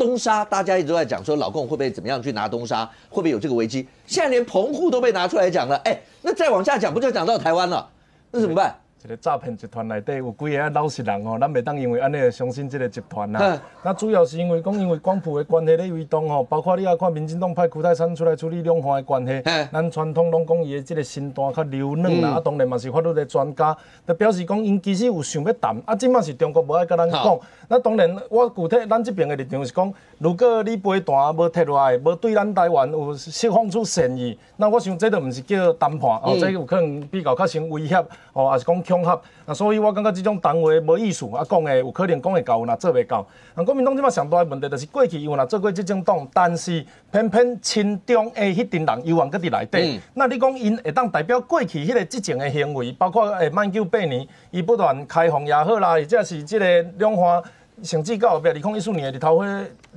[0.00, 3.86] 东沙，大家一直都在讲说老共会不会怎么样去拿东沙，会不会有这个危机？
[4.06, 7.86] 现在连澎湖都被拿出来讲了，哎，那再往下讲，不就讲到台湾了？
[8.30, 8.74] 那怎么办？
[9.02, 13.58] 一个诈骗集团内底有几个老实人哦，咱袂当因为安尼相信即个集团啦。
[13.82, 19.42] 那主要是因为讲，因为光谱的关系咧移动哦，包括你啊看民进党派苦泰山出来处理两岸的关系，
[19.72, 22.28] 咱传统拢讲伊的即个身段较柔软啦。
[22.32, 23.74] 啊，当然嘛是法律的专家，
[24.06, 27.40] 就表示讲因其实有想要谈，啊，即嘛是中国无爱甲咱讲。
[27.68, 37.96] 那当然，我具体咱这边的立场是讲，如果你背单无摕落来，无对咱台湾有释放出善意，那我想这都毋是叫谈判哦，这有可能比较较成威胁
[38.34, 38.84] 哦，也是讲。
[38.90, 43.26] 恐吓，啊，所以我感觉这种谈话无意思，啊，讲的有可能讲会到，那做袂到。
[43.54, 50.00] 啊，国民党即马上大的问题就是过去有若做过这种党，但是偏偏亲中的迄群人又往搁伫内底。
[50.14, 57.42] 那你讲因会当代表过去迄个激情的行为，包括诶满九八年，伊不断开放也好啦，或者是即个两岸
[57.82, 59.46] 甚至到后壁二零一四年的日头花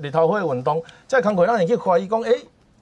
[0.01, 2.33] 日头花运动，即工课咱会去怀疑讲，诶，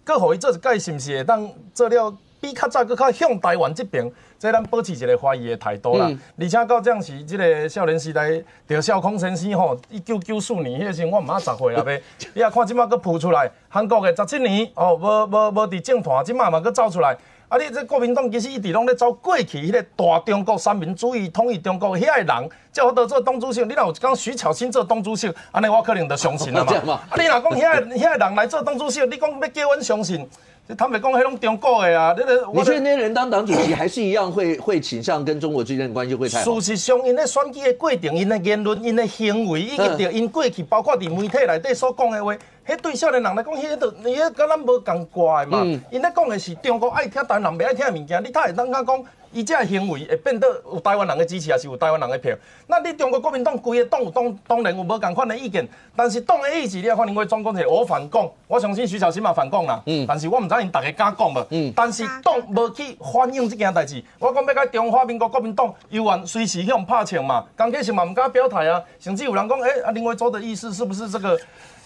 [0.04, 2.18] 搁互伊做一届是毋是会当做了？
[2.40, 4.04] 比较早，搁较向台湾这边，
[4.42, 6.10] 即咱保持一个怀疑的态度啦。
[6.40, 8.28] 而且到这样是，即个少年时代，
[8.68, 12.02] 着少康先生吼，一九九四年迄时我毋啊十岁啦呗。
[12.34, 17.16] 你啊看即马佫浮出来，韩国的十七年哦，无无无伫政坛，即马嘛佫走出来。
[17.50, 23.62] 啊，你这国民党其实一直拢咧走过去迄个大中国三民主义统一中国遐个人，叫我得做党主席。
[23.66, 26.74] 你若有讲徐巧芯做党主席，安尼我可能就相信了嘛。
[26.94, 30.28] 啊，你若讲遐个遐个人来做党主席，你讲要叫阮相信？
[30.78, 32.24] 他们讲，迄拢中国的啊，你
[32.60, 36.60] 你觉得那些人当党主席，还是一样会 会倾向跟中国之间的关系会太好？
[36.60, 42.34] 事实上，因咧选举的过程，因的言论，因的行为，以及着因过去，包括伫媒体内底所讲的话，
[42.68, 45.64] 迄对少年人来讲，迄都伊迄跟咱无共怪嘛。
[45.90, 49.04] 因咧讲的是中国爱听，台湾人袂爱听的物件，你太会当讲讲。
[49.32, 52.36] 伊这行为会变得有台湾人的支持，也是有台湾人的票？
[52.68, 59.82] 那你中国国民党规个党有当当然有无共款的意见，但是党的意志，你也看另外总讲者我反共，我相信徐小新嘛反共啦。
[59.86, 60.06] 嗯。
[60.08, 61.46] 但是我唔知因大家敢讲无？
[61.50, 61.72] 嗯。
[61.76, 64.04] 但是党无去反映这件代志。
[64.20, 71.40] 我讲要甲中华民国国民党有愿随时向拍枪嘛，刚开始嘛唔敢表态啊，甚至有人讲，哎，啊另外做的意思是不是这个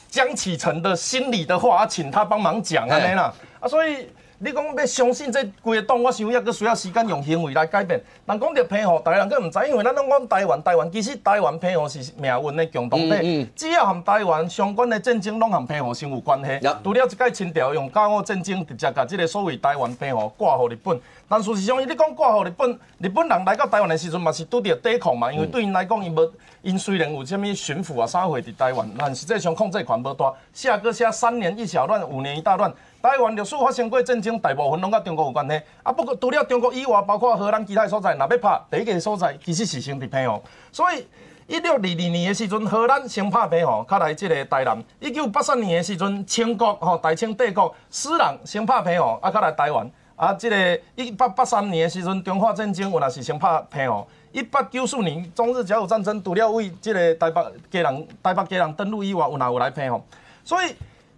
[0.10, 2.98] 江启臣的心里的话，请他帮忙讲啊？
[2.98, 4.08] 尼啦，啊所以。
[4.40, 8.02] 你讲要相信这规个党，我想也阁需要时间用行为来改变。
[8.26, 13.50] 人讲着偏好，大家人阁毋知，因为咱拢讲台湾，台湾其实台湾偏好是命运的共同体。
[13.56, 16.68] 只要和台湾相关的战争，拢和偏好先有关系。
[16.84, 26.30] 除了一届清朝用甲午战争直接甲这个所谓台湾偏好挂互日本，但事实上，伊你讲挂互日本，日本人来到台湾的时阵嘛是拄着抵抗嘛，因为对因来讲，伊无
[26.62, 30.34] 因虽然有啥物巡抚啊啥会伫台湾，但实际上控制权无大。
[30.52, 32.74] 下个下三年一小乱，五年一大乱。
[33.06, 35.62] 台湾历史发生过战争，大部分拢甲中国有关系。
[35.84, 40.42] 啊，不过除了中国以外，包括荷兰其他所在，若要拍第一个所在，其实是先伫平湖。
[40.72, 41.06] 所以
[41.46, 44.84] 一六二二年的时阵，荷兰先拍平湖，较来即个台南。
[45.00, 49.88] 一九八三年的时阵，清国吼大清帝国私人先拍平湖，啊，较来台湾。
[50.16, 54.04] 啊，即个一八八三年的时阵，中法战争有若是先拍平湖。
[54.32, 60.02] 一八九四年中日甲午战争，除了为即个台北家人台北家人登陆以外，有若有来平湖。
[60.44, 60.74] 所以。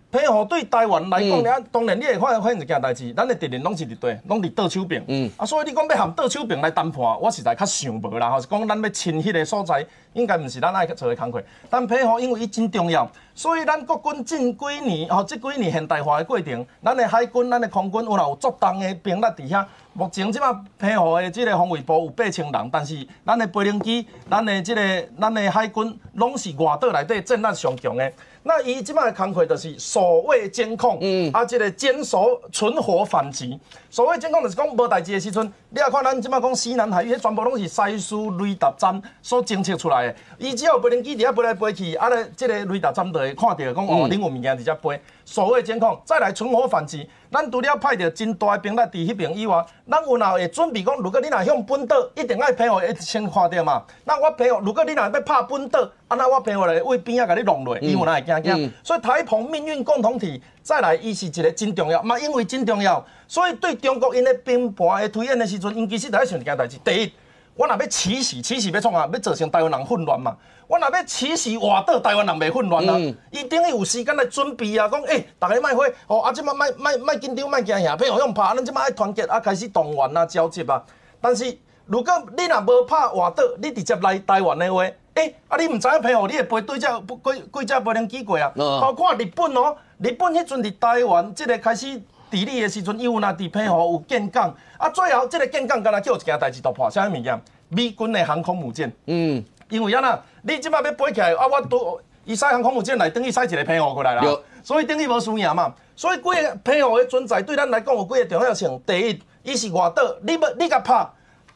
[0.09, 5.03] 澎湖对台湾来讲，嗯当然你会发现发现一件代志，咱的敌人拢是伫对，拢伫倒手边。
[5.07, 5.29] 嗯。
[5.35, 8.40] 啊，所以你讲要含倒手边来谈判，我实在较想无啦吼。
[8.40, 11.44] 是讲咱要亲迄个所在，应该毋是咱爱做的工课。
[11.69, 19.66] 但澎湖因为伊真重要，所以咱国军近几年吼，即几年现代化的过程，咱的海军、咱的空军有若有足重的兵力伫遐。
[19.97, 24.81] 目前即马澎湖的即个防卫部有八千人，但是咱的飞龙机、咱的即个
[25.19, 28.13] 咱的海军，拢是外岛内底战力上强的。
[28.44, 31.00] 那伊即摆工课就是所谓监控，
[31.34, 33.59] 啊，即个坚守、存活、反击。
[33.90, 40.16] 所谓监控就是讲无代志的时阵，你也看咱即摆讲西南海域，全部拢是西苏雷达站所侦测出来的。
[40.38, 45.02] 伊只要飞龙机伫遐飞来飞去，啊咧，即个雷达站就会看到讲哦，恁有物件伫遮飞。
[45.25, 47.09] 所谓监控，再来存活反击。
[47.32, 53.84] 咱除了派着真大的兵力伫迄边以外，咱有哪会准备讲，如果你若向本岛，一定爱配合先看着嘛。
[54.06, 58.72] 那我配合，如果你若要拍本岛，啊那我配合来为边啊甲你弄落，伊有哪会惊惊？
[58.84, 67.12] 所以台澎命运共同体，再来伊是一个真重要，嘛因为真重要，所以对中国因咧兵盘的推演的时阵，因其实第一想一件代志，第一。
[67.57, 69.09] 我若要起事，起事要创啊？
[69.12, 70.38] 要造成台湾人混乱嘛？
[70.68, 72.95] 我若要起事，外岛台湾人袂混乱啊？
[73.31, 80.81] 伊等于有时间来准备啊，讲诶，大家卖火哦，啊，即马卖卖卖紧张，卖惊吓，譬如用拍，咱即马爱团结啊，开始动员啊，交接啊。
[81.19, 81.57] 但是
[81.88, 84.83] 如果你若无拍外岛，你直接来台湾的话，
[85.15, 88.51] 诶，啊，你毋知影譬如你会飞对只几几只飞能机过啊？
[88.56, 92.00] 包括日本哦，日本迄阵伫台湾即个开始。
[92.29, 97.41] 地理的时阵，伊有那伫配合有建港，啊，最后这个建港敢若叫一件代志突破，啥物物件？
[97.69, 98.91] 美军的航空母舰。
[99.06, 104.24] 嗯，因为安那，你即摆要飞起来，啊，我都伊塞航空母舰来等于塞一个配合过来啦，
[104.63, 105.74] 所以等于无输赢嘛。
[105.95, 108.81] 所以几个配合的存在对咱来讲有几个重要性。
[108.85, 111.07] 第一，伊是外岛，你要你甲拍，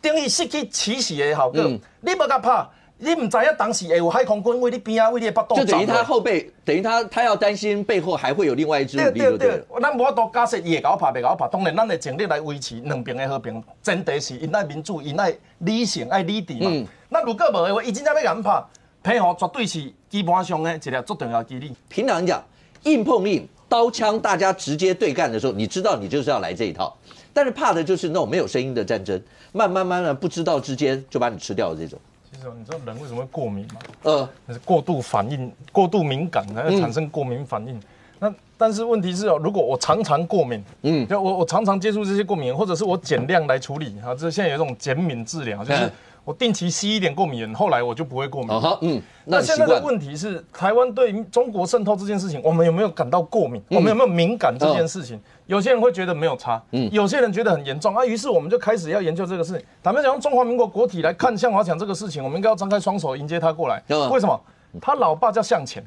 [0.01, 1.61] 等于失去起始的效果。
[2.01, 2.65] 你要甲拍。
[3.03, 9.59] 你唔知啊当时会有海空军为你边啊，为你北岛就等于他后背，等于他他要担心背后还会有另外一支武力，对不对？
[9.81, 11.47] 咱无多假设伊会搞拍，袂搞拍。
[11.47, 13.63] 当然，咱的尽力来维持两边的和平。
[13.81, 16.87] 前提是因爱民主，因爱理性，爱理智嘛。
[17.09, 18.63] 那如果无的话，伊真正要敢拍，
[19.01, 21.75] 配合绝对是基本上的一条最重要基理。
[21.89, 22.43] 平常讲，
[22.83, 26.95] 硬碰硬，刀枪大家直接对干的时候，你知道你就是要来这一套。
[27.33, 29.19] 但是怕的就是那种没有声音的战争，
[29.53, 31.99] 慢慢慢慢不知道之间就把你吃掉的这种。
[32.57, 33.79] 你知道人为什么会过敏吗？
[34.03, 37.79] 呃，是过度反应、过度敏感，然后产生过敏反应。
[38.19, 45.91] 那但是问题是哦，如果我常常过敏，嗯，就我我常常接触这些过敏，或者是我减量来处理，哈，这现在有一种减敏治疗，就是。
[46.23, 48.51] 我定期吸一点过敏后来我就不会过敏。
[48.81, 53.61] 嗯，那现在的问题是，台湾对中国渗透这件事情，我们有没有感到过敏？
[53.69, 55.19] 我们有没有敏感这件事情？
[55.47, 58.05] 有些人会觉得没有差，嗯，有些人觉得很严重啊。
[58.05, 59.63] 于是我们就开始要研究这个事。
[59.81, 63.81] 咱们讲中华民国国体来看向华强这个事情，我们应该要张开双手迎接他过来。
[64.11, 64.39] 为什么？
[64.79, 65.83] 他老爸叫向前，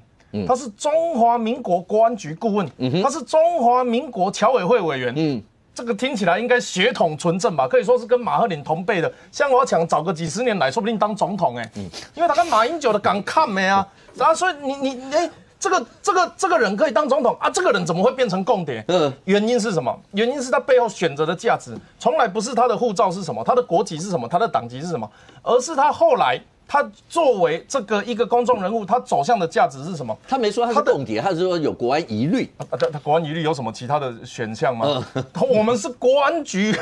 [0.47, 2.69] 他是中华民国国安局顾问，
[3.03, 5.15] 他是中华民国侨委会委员。
[5.17, 5.43] 嗯。
[5.75, 7.67] 这个听起来应该血统纯正吧？
[7.67, 9.13] 可以说是跟马赫林同辈的。
[9.33, 13.87] 像我想早个几十年来说不定当总统哎，嗯，因为他跟马英九的敢看没啊？
[14.15, 15.29] 然后所以你你哎，
[15.59, 17.51] 这个这个这个人可以当总统啊？
[17.51, 18.85] 这个人怎么会变成共谍？
[18.87, 19.99] 嗯，原因是什么？
[20.13, 25.11] 原因是他背后选择的价值，从来不是他的护照是什么，他的国籍是什么，他的党籍是什么，
[25.43, 26.41] 而是他后来。
[26.67, 30.17] 他作为这个一个公众人物，他走向的价值是什么？
[30.27, 32.51] 他没说他是共谍，他是说有国安疑虑。
[32.57, 35.05] 啊，他他国安疑虑有什么其他的选项吗？
[35.49, 36.75] 我们是国安局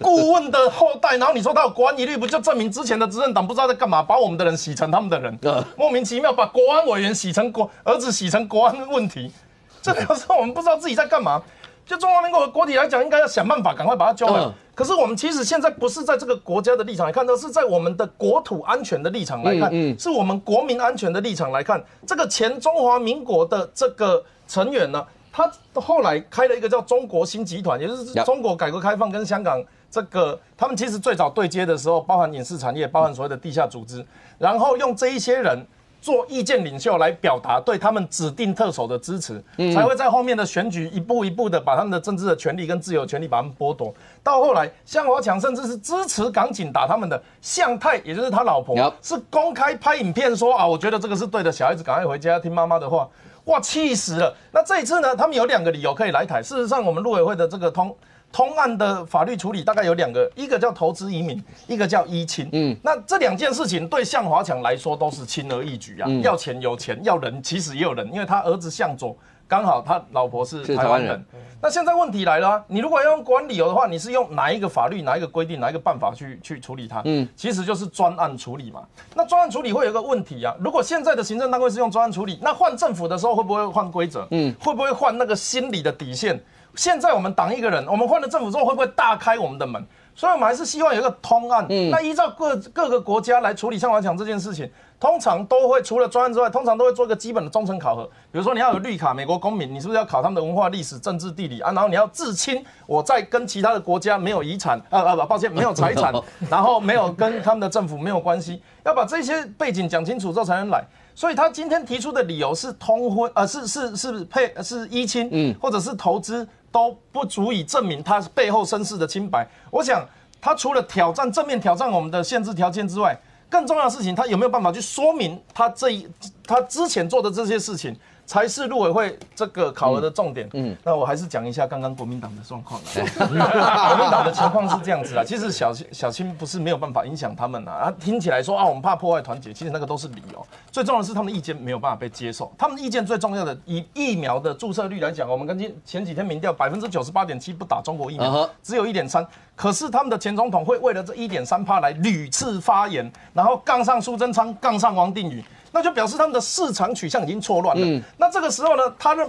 [0.00, 5.38] 顾问的后代，然后你说他有国安疑虑，不就证明之前的执政党不知道在干嘛，把我们的人洗成他们的人，
[5.76, 9.30] 莫名其妙把国安委员洗成国儿子洗成国安问题，
[9.82, 11.40] 这表示我们不知道自己在干嘛。
[11.84, 14.52] 就中华民国的国体来讲，应该要想办法赶快把它交回。
[14.76, 21.82] 可是我们其实现在不是在这个国家的立场来看，而是在我们的国土安全的立场来看，是我们国民安全的立场来看。
[22.06, 25.02] 这个前中华民国的这个成员呢，
[25.32, 34.04] 他后来开了一个叫中国新集团，也就是中国改革开放跟香港这个，他们其实最早对接的时候，包含影视产业，包含所谓的地下组织，
[34.36, 35.66] 然后用这一些人。
[36.06, 39.42] 做意见领袖来表达对他们指定特首的支持，
[39.74, 43.92] 才会在后面的选举一步一步的把他们的政治的权利跟自由权利把他们剥夺。
[44.22, 53.08] 到后来，向华强甚至是支持港警打他们的向太，也就是他老婆，是公开拍影片说啊，我觉得这个是对的，小孩子赶快回家听妈妈的话。
[53.46, 54.32] 哇，气死了！
[54.52, 56.40] 那这一次呢，他们有两个理由可以来台。
[56.40, 57.96] 事实上，我们陆委会的这个通。
[58.36, 62.46] 通案的法律处理大概有两个，一个叫投资移民，一个叫依亲。
[62.52, 66.10] 嗯，那这两件事情对向华强来说都是轻而易举啊。
[66.22, 69.16] 要钱有钱，要人其实也有人，因为他儿子向佐
[69.48, 71.24] 刚好他老婆是台湾人。
[71.62, 77.00] 那现在问题来了，你如果要用管理由的话，你是用哪一个法律、哪一个规定、哪一个办法去去处理他？
[77.06, 78.82] 嗯，其实就是专案处理嘛。
[79.14, 84.28] 那专案处理会有一个问题啊，如果现在的行政单位是用专案处理，那换政府的时候会不会换规则？
[84.30, 86.38] 嗯，会不会换那个心理的底线？
[86.76, 89.84] 现在我们挡一个人，我们换了政府之后会不会大开我们的门？
[90.14, 91.66] 所以，我们还是希望有一个通案。
[91.68, 94.66] 嗯，那依照各各个国家来处理向华强这件事情，
[94.98, 98.04] 通常都会除了专案之外，通常都会做一个基本的忠诚考核。
[98.32, 101.70] 比如说，你要有绿卡，美国公民，你是不是要考他们的文化、历史、政治、地理啊？
[101.72, 106.10] 然后你要自清，我在跟其他的国家没有遗产，啊啊不，抱歉，没有财产，
[106.48, 110.82] 然后没有跟他们的政府没有关系，要把这些背景讲清楚之后才能来。
[111.14, 116.48] 所以他今天提出的理由是通婚，呃，是是是配是依亲，嗯，或者是投资。
[116.76, 119.48] 都不足以证明他背后身世的清白。
[119.70, 120.06] 我想，
[120.42, 123.18] 他除了挑战正面挑战我们的限制条件之外，
[123.48, 126.06] 更重要的事情，他有没有办法去说明他这一
[126.46, 127.96] 他之前做的这些事情？
[128.26, 130.48] 才是陆委会这个考核的重点。
[130.52, 132.80] 嗯，那我还是讲一下刚刚国民党的状况
[133.16, 137.72] 国民党的情况是这样子啊，其实小青小青不是没有办法影响他们啊。
[137.72, 140.44] 啊，听起来说啊，我们怕破坏团结，其实那个都是理由。
[140.72, 142.52] 最重要的是他们的意见没有办法被接受。
[142.58, 149.26] 他们的意见最重要的，以疫苗的注射率来讲，我们跟前前几天民调，百分之九十八点七不打中国疫苗，只有一点三。
[149.54, 155.42] 可是他们的前总统会为了这一点三趴来屡次发言，然后杠上苏贞昌，杠上王定宇。
[155.76, 158.02] 那就表示他们的市场取向已经错乱了。
[158.16, 159.22] 那这个时候呢，他的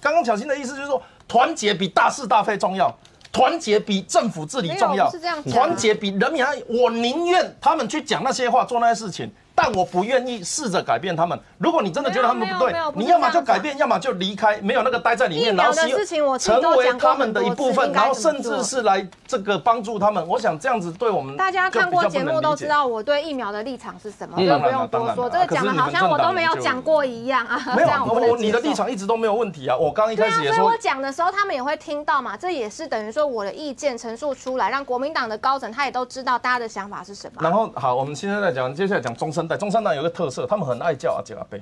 [0.00, 2.90] 刚刚小新的意思就是说，团结比大是大非重要，
[3.30, 11.38] 团结比政府治理重要，是这样团结比人民还，我宁愿他们去讲那些话，做那些事情，但我不愿意试着改变他们。
[11.58, 20.26] 如果你真的觉得他们不对你要么就改变，要么就离开，没有那个待在里面，疫苗的事情我成为他们的一部分，然后甚至是来这个帮助他们。
[20.26, 22.86] 我想这样子对我们大家看过节目都知道。
[22.86, 25.30] 我对疫苗的立场是什么，嗯这不用多说。
[25.30, 29.76] 这个讲的好像我都没有讲过一样啊， 没有，我我你的立场一直都没有问题啊。
[29.76, 32.36] 我刚刚一开始也说所以我，讲的时候，他们也会听到嘛。
[32.36, 37.42] 这也是等于说我的意见陈述出来，让国民党的高层他也都知道大家的想法是什么啊。
[37.42, 39.56] 然后好，我们现在在讲，接下来讲中生代。
[39.56, 41.60] 中生代有个特色，他们很爱叫阿杰阿贝。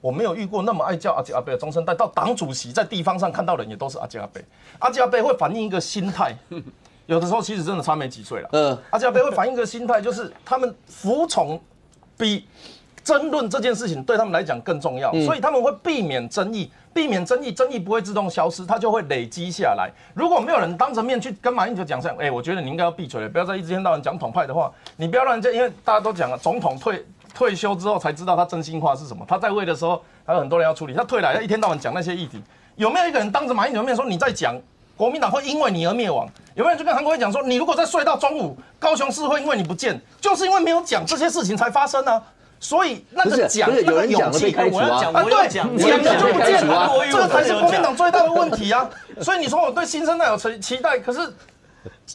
[0.00, 4.44] 我没有遇过那么爱叫阿杰阿贝的中生代，到党主席在地方上看到人也都是阿杰阿贝。
[4.78, 6.36] 阿杰阿贝会反映一个心态，
[7.06, 8.48] 有的时候其实真的差没几岁了。
[8.52, 11.60] 嗯阿杰阿贝会反映一个心态，就是他们服从
[12.16, 12.46] 比
[13.02, 19.90] 争论这件事情对他们来讲更重要，所以他们会避免争议，避免争议，争议不会自动消失，它就会累积下来。
[20.14, 32.42] 如果没有人当着面去跟马英九讲说，哎、我觉得你应该要闭嘴了，不要再一天到晚讲统派的话，你不要让人家，因为大家都讲了，总统退退休之后才知道他真心话是什么，他在位的时候还有很多人要处理，他退来他一天到晚讲那些议题，
[32.76, 34.58] 有没有一个人当着马英九的面说你在讲？
[34.96, 36.26] 国民党会因为你而灭亡？
[36.54, 42.22] 有没有人就跟韩国瑜讲说，你如果再睡到中午，高雄市会因为你不见，就是因为没有讲这些事情才发生啊。
[42.66, 48.90] 所以那是个讲那个有人讲了被勇气，我要讲，啊，我要对，讲，讲了就不见了，讲这个才是国民党最大的问题啊！
[49.22, 51.20] 所以你说我对新生代有期期待，可是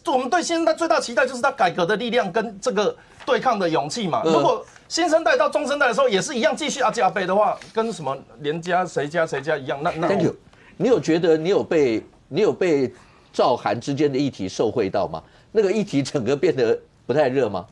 [0.07, 2.93] 我们对新生代最大期待就是他改革的力量跟这个
[3.25, 4.23] 对抗的勇气嘛。
[4.25, 10.35] 嗯如果新生代到中生代的时候也是一样继续阿加贝的话，跟什么连家谁家谁家一样，那那 Thank you。
[10.75, 12.93] 你有觉得你有被你有被
[13.31, 15.23] 赵韩之间的议题受惠到吗？
[15.53, 17.65] 那个议题整个变得不太热吗？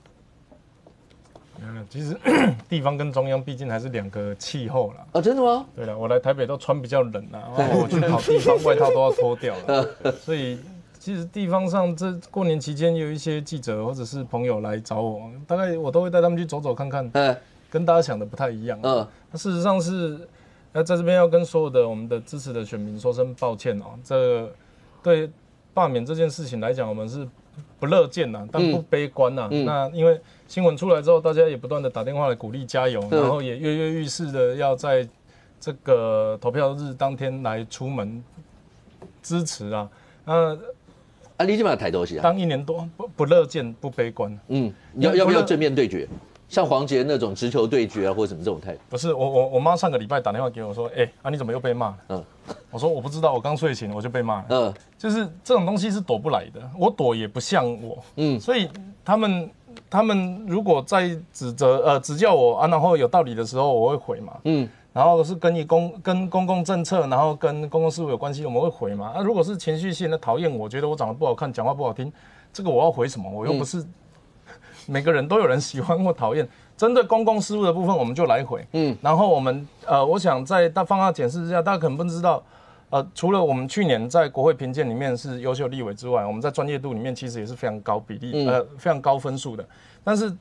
[1.79, 2.15] 嗯，其实
[2.67, 5.05] 地方跟中央毕竟还是两个气候啦。
[5.13, 5.65] 哦，真的吗？
[5.75, 9.87] 对了，我来台北都穿比较冷啊，然后我去跑地方，外套都要脱掉了。
[10.19, 10.59] 所以
[10.99, 17.35] 其实地方上这过年期间有一些记者或者是朋友来找我，大概我都会带他们去走走看看，嗯
[17.71, 18.79] 跟大家想的不太一样。
[18.83, 20.19] 嗯那事实上是，
[20.73, 23.85] 那，在这边要跟所有的我们的支持的选民说声抱歉哦。
[24.03, 24.51] 这
[25.03, 25.29] 对
[25.73, 27.27] 罢免这件事情来讲，我们是
[27.79, 29.47] 不乐见呐，但不悲观呐。
[29.51, 35.07] 嗯那因为新闻出来之后，大家也不断的打电话来鼓励加油，嗯然后也跃跃欲试的要在
[35.59, 38.23] 这个投票日当天来出门
[39.21, 39.89] 支持啊。
[40.25, 40.55] 那
[41.37, 42.21] 啊，你基本上抬头戏啊。
[42.23, 46.07] 当一年多不不乐见不悲观，嗯，要要不要正面对决？
[46.49, 48.79] 像黄杰那种直球对决啊，或者什么这种态度？
[48.89, 51.97] 不是我我我妈上个礼拜打电话给我说，哎、啊你怎么又被骂了？
[52.07, 52.23] 嗯
[52.71, 54.45] 我说我不知道，我刚睡醒我就被骂了。
[54.49, 58.69] 嗯就是这种东西是躲不来的，我躲也不像我，嗯所以
[59.03, 59.49] 他们
[59.89, 69.13] 他们如果在指责呃指教我啊，然后有道理的时候，我会回嘛，嗯然后是跟你公跟公共政策，然后跟公共事务有关系，我们会回嘛。
[69.15, 72.11] 啊，如果是情绪性的讨厌我，觉得我长得不好看，讲话不好听，
[72.51, 73.29] 这个我要回什么？
[73.31, 73.85] 我又不是、
[74.87, 76.45] 每个人都有人喜欢或讨厌。
[76.75, 78.61] 针对公共事务的部分，我们就来回。
[78.71, 82.41] 嗯嗯，然后我们呃，我想在大放大解释一下，大家可能不知道，
[82.89, 89.63] 呃，除了我们去年在国会评鉴里面是优秀立委之外，我们在专业度里面其实也是非常高比例，呃，非常高分数的。
[90.03, 90.35] 但是，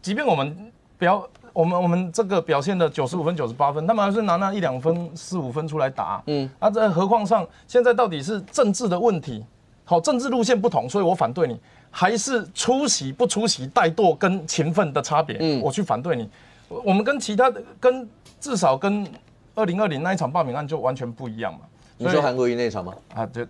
[0.00, 6.22] 即便我们表我们我们这个表现的九十五分、九十八分，他们还是拿那一两分、四五分出来打。
[6.26, 9.44] 嗯，啊，这何况上现在到底是政治的问题，
[9.84, 11.58] 好，政治路线不同，所以我反对你，
[11.90, 16.28] 还是出席不出席、怠惰跟勤奋的差别，嗯我去反对你。
[16.68, 18.08] 我我们跟其他的跟
[18.40, 19.06] 至少跟
[19.54, 21.60] 二零二零那一场罢免案就完全不一样嘛。
[21.96, 22.92] 你说韩国瑜那场吗？
[23.14, 23.46] 啊，对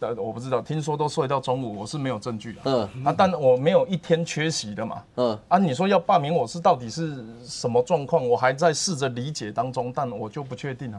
[0.00, 2.60] 呃，我不知道，听说都睡到中午，我是没有证据的。
[2.64, 5.02] 嗯啊，但我没有一天缺席的嘛。
[5.14, 8.28] 嗯啊，你说要罢免我是到底是什么状况？
[8.28, 10.98] 我还在试着理解当中，但我就不确定啊。